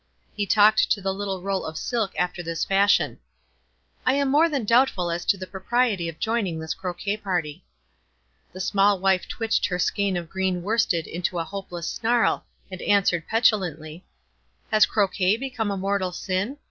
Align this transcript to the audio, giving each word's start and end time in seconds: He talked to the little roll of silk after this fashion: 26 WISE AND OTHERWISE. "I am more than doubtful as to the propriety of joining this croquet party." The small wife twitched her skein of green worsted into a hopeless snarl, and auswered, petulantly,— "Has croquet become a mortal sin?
He 0.35 0.47
talked 0.47 0.89
to 0.89 0.99
the 0.99 1.13
little 1.13 1.43
roll 1.43 1.63
of 1.63 1.77
silk 1.77 2.15
after 2.17 2.41
this 2.41 2.65
fashion: 2.65 3.19
26 3.19 3.19
WISE 3.19 3.21
AND 3.21 3.85
OTHERWISE. 3.85 4.17
"I 4.17 4.19
am 4.19 4.31
more 4.31 4.49
than 4.49 4.65
doubtful 4.65 5.11
as 5.11 5.23
to 5.25 5.37
the 5.37 5.45
propriety 5.45 6.09
of 6.09 6.17
joining 6.17 6.57
this 6.57 6.73
croquet 6.73 7.17
party." 7.17 7.63
The 8.51 8.59
small 8.61 8.97
wife 8.99 9.27
twitched 9.27 9.67
her 9.67 9.77
skein 9.77 10.17
of 10.17 10.27
green 10.27 10.63
worsted 10.63 11.05
into 11.05 11.37
a 11.37 11.43
hopeless 11.43 11.87
snarl, 11.87 12.45
and 12.71 12.81
auswered, 12.81 13.27
petulantly,— 13.27 14.03
"Has 14.71 14.87
croquet 14.87 15.37
become 15.37 15.69
a 15.69 15.77
mortal 15.77 16.11
sin? 16.13 16.57